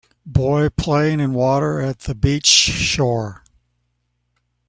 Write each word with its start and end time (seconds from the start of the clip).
Boy 0.25 0.69
playing 0.69 1.19
in 1.19 1.31
water 1.35 1.79
at 1.79 1.99
the 1.99 2.15
beach 2.15 2.47
shore. 2.47 3.43